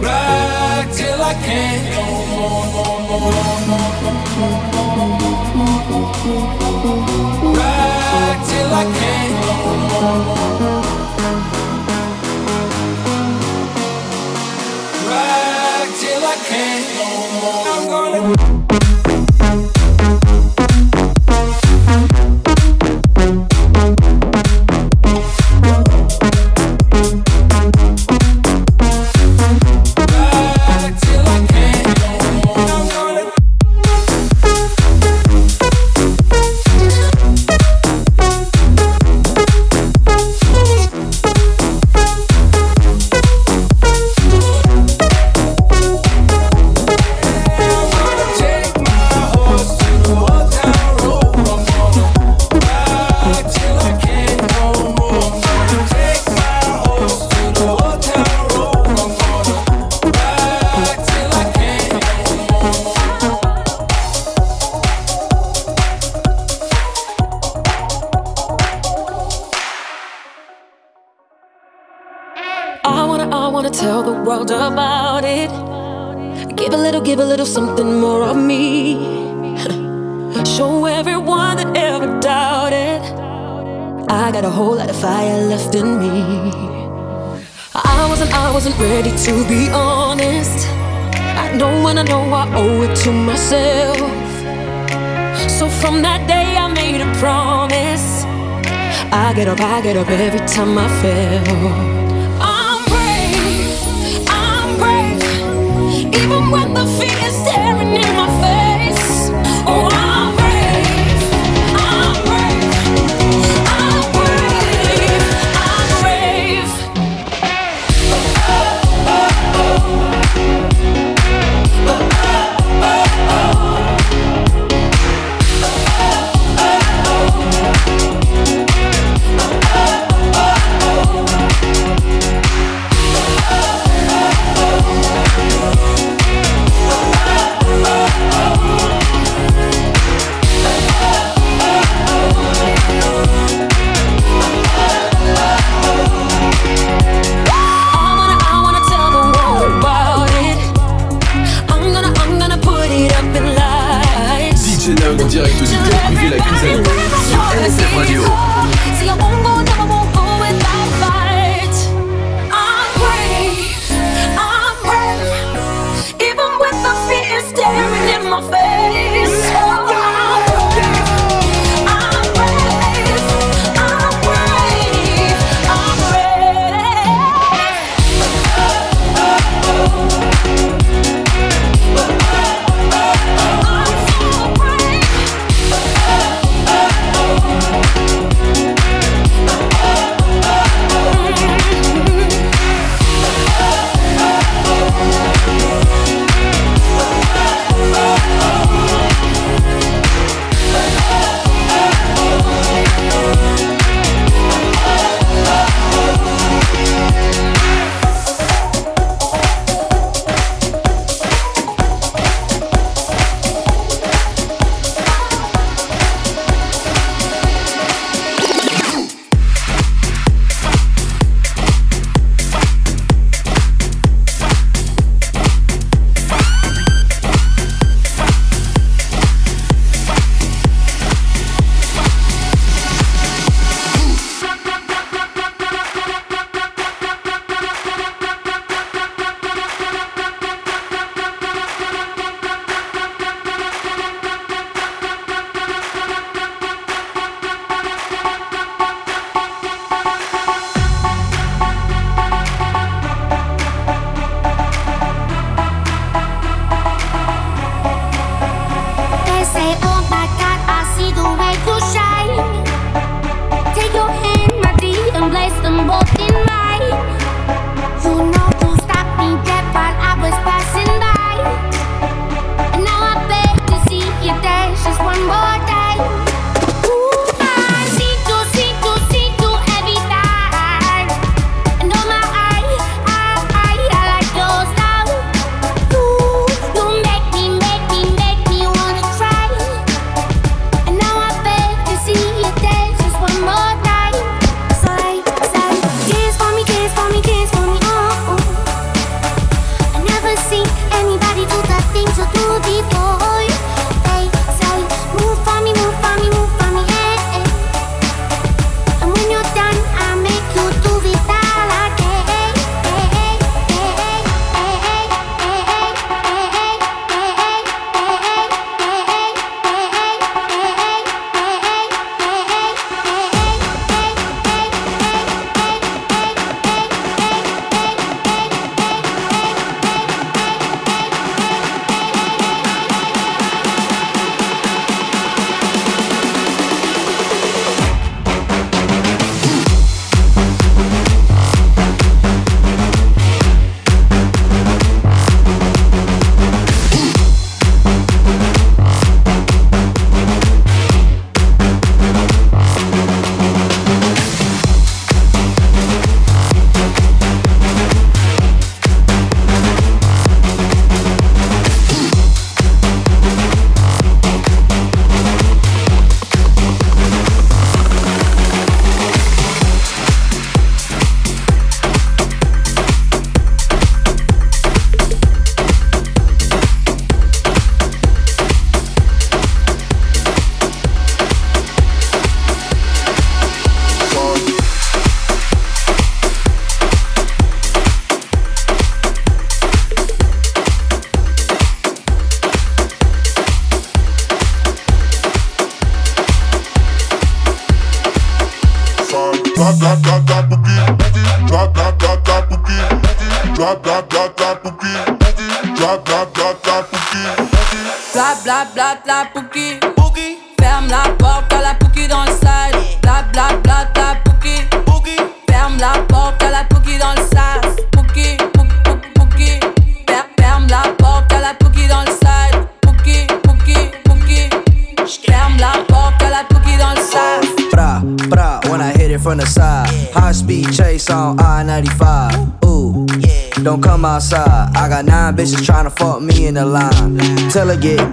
ride 0.00 0.88
till 0.94 1.20
I 1.20 1.34
can't 1.34 1.90
no 1.94 2.04
more, 2.32 2.64
more, 2.72 3.00
more. 3.68 3.82
Ride 7.58 8.40
till 8.48 8.72
I 8.72 8.84
can't 8.98 9.34
no 9.44 9.56
more. 9.90 10.18
Ride 15.10 15.92
till 16.00 16.24
I 16.24 16.36
can't 16.48 16.88
no 16.96 17.08
more. 17.42 17.64
I'm 17.68 17.84
gonna. 17.88 18.57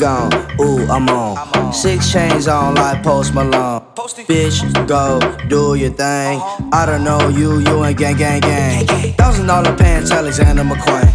gone. 0.05 0.31
Ooh, 0.61 0.85
I'm 0.87 1.09
on. 1.09 1.73
Six 1.73 2.11
chains 2.11 2.47
on 2.47 2.75
like 2.75 3.01
Post 3.01 3.33
Malone. 3.33 3.81
Bitch, 4.29 4.57
go 4.87 5.19
do 5.47 5.73
your 5.73 5.89
thing. 5.89 6.37
Uh-huh. 6.37 6.69
I 6.79 6.85
don't 6.85 7.03
know 7.03 7.29
you, 7.29 7.59
you 7.59 7.83
ain't 7.83 7.97
gang, 7.97 8.17
gang, 8.17 8.41
gang. 8.41 8.85
Thousand 9.13 9.47
dollar 9.47 9.75
pants, 9.75 10.11
Alexander 10.11 10.63
McQueen. 10.63 11.09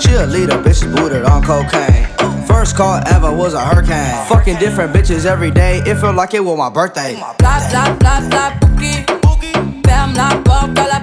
She 0.00 0.12
a 0.14 0.26
leader, 0.26 0.58
bitch, 0.64 0.80
booted 0.94 1.24
on 1.24 1.42
cocaine. 1.42 2.06
First 2.46 2.76
call 2.76 3.00
ever 3.08 3.34
was 3.34 3.52
a 3.54 3.60
hurricane. 3.68 4.14
Fucking 4.28 4.58
different 4.58 4.92
bitches 4.92 5.26
every 5.26 5.50
day. 5.50 5.78
It 5.78 5.96
felt 5.96 6.14
like 6.14 6.32
it 6.32 6.44
was 6.44 6.56
my 6.56 6.70
birthday. 6.70 7.14
Blah 7.16 7.34
blah 7.70 7.96
blah 7.98 8.20
blah 8.30 8.50
boogie. 8.60 9.82
Bam 9.82 10.12
blah 10.14 10.40
blah 10.42 10.66
blah. 10.68 10.95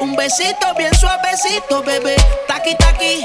un 0.00 0.16
besito 0.16 0.74
bien 0.76 0.92
suavecito, 0.94 1.82
bebé. 1.82 2.16
Taqui, 2.48 2.74
taqui. 2.76 3.24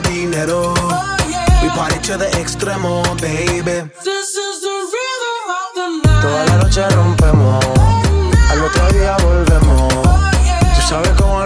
de 0.00 0.10
dinero. 0.10 0.74
Oh, 0.76 1.16
yeah. 1.28 1.62
We 1.62 1.68
party 1.70 1.98
to 2.00 2.16
the 2.18 2.26
extremo, 2.36 3.02
baby. 3.20 3.88
This 4.04 4.34
is 4.34 4.60
the 4.60 4.76
rhythm 4.92 5.38
of 5.58 5.68
the 5.74 5.86
night. 6.04 6.22
Toda 6.22 6.44
la 6.46 6.56
noche 6.62 6.88
rompemos, 6.90 7.64
oh, 7.64 8.50
al 8.50 8.64
otro 8.64 8.86
día 8.92 9.16
volvemos. 9.22 9.92
Oh, 9.94 10.30
yeah. 10.44 10.74
Tú 10.74 10.82
sabes 10.88 11.12
cómo 11.18 11.45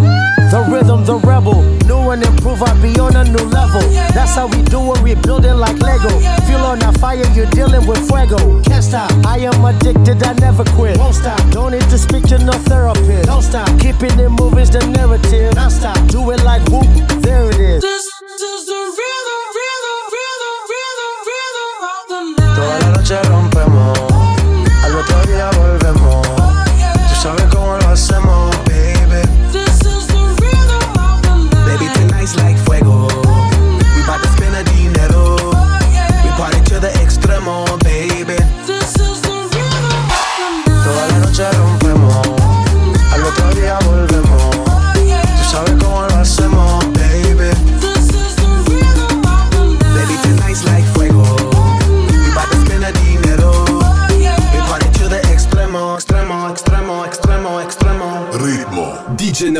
The 0.51 0.67
rhythm, 0.67 1.05
the 1.05 1.15
rebel. 1.15 1.63
New 1.87 2.11
and 2.11 2.21
improve, 2.23 2.61
I 2.61 2.73
be 2.81 2.99
on 2.99 3.15
a 3.15 3.23
new 3.23 3.45
level. 3.55 3.79
That's 4.11 4.35
how 4.35 4.47
we 4.47 4.61
do 4.63 4.93
it, 4.93 5.01
we 5.01 5.15
building 5.15 5.55
like 5.55 5.79
Lego. 5.79 6.09
Feel 6.43 6.59
on 6.67 6.81
a 6.83 6.91
fire, 6.99 7.23
you're 7.31 7.49
dealing 7.51 7.87
with 7.87 8.05
fuego. 8.05 8.61
Can't 8.63 8.83
stop, 8.83 9.09
I 9.25 9.37
am 9.39 9.63
addicted, 9.63 10.21
I 10.21 10.33
never 10.33 10.65
quit. 10.75 10.97
Won't 10.97 11.15
stop, 11.15 11.39
don't 11.51 11.71
need 11.71 11.87
to 11.87 11.97
speak 11.97 12.27
to 12.27 12.37
no 12.37 12.51
therapist. 12.67 13.27
Don't 13.27 13.41
stop, 13.41 13.67
keeping 13.79 14.19
it 14.19 14.27
moving's 14.29 14.69
the 14.69 14.85
narrative. 14.87 15.55
Non 15.55 15.71
stop, 15.71 15.95
do 16.09 16.19
it 16.31 16.43
like 16.43 16.67
whoop, 16.67 16.83
there 17.21 17.47
it 17.47 17.55
is. 17.57 17.81
Toda 22.55 22.79
la 22.79 22.89
noche 22.91 23.21
rompemos, 23.23 24.00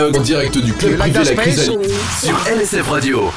en 0.09 0.21
direct 0.21 0.57
du 0.57 0.73
club 0.73 0.97
privé 0.97 1.23
La 1.23 1.35
Chrysalide. 1.35 1.91
Sur 2.21 2.35
LSF 2.47 2.89
Radio. 2.89 3.31